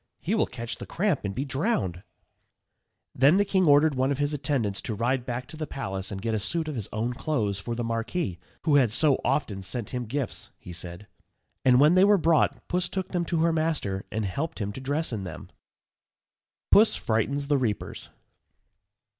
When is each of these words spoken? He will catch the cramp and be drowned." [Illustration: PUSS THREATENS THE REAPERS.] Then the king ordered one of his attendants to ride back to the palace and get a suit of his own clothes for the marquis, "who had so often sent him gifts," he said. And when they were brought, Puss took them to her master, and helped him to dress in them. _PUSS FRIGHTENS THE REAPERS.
He 0.19 0.33
will 0.33 0.47
catch 0.47 0.77
the 0.77 0.87
cramp 0.87 1.21
and 1.23 1.35
be 1.35 1.45
drowned." 1.45 2.01
[Illustration: 3.13 3.13
PUSS 3.13 3.13
THREATENS 3.13 3.13
THE 3.13 3.27
REAPERS.] 3.27 3.29
Then 3.29 3.37
the 3.61 3.65
king 3.67 3.71
ordered 3.71 3.95
one 3.99 4.11
of 4.11 4.17
his 4.17 4.33
attendants 4.33 4.81
to 4.81 4.95
ride 4.95 5.25
back 5.27 5.45
to 5.47 5.57
the 5.57 5.67
palace 5.67 6.11
and 6.11 6.21
get 6.23 6.33
a 6.33 6.39
suit 6.39 6.67
of 6.67 6.73
his 6.73 6.87
own 6.91 7.13
clothes 7.13 7.59
for 7.59 7.75
the 7.75 7.83
marquis, 7.83 8.39
"who 8.63 8.77
had 8.77 8.89
so 8.89 9.21
often 9.23 9.61
sent 9.61 9.91
him 9.91 10.05
gifts," 10.07 10.49
he 10.57 10.73
said. 10.73 11.05
And 11.63 11.79
when 11.79 11.93
they 11.93 12.03
were 12.03 12.17
brought, 12.17 12.67
Puss 12.67 12.89
took 12.89 13.09
them 13.09 13.25
to 13.25 13.41
her 13.43 13.53
master, 13.53 14.07
and 14.11 14.25
helped 14.25 14.57
him 14.57 14.71
to 14.73 14.81
dress 14.81 15.13
in 15.13 15.23
them. 15.23 15.51
_PUSS 16.73 16.97
FRIGHTENS 16.97 17.45
THE 17.45 17.59
REAPERS. 17.59 18.09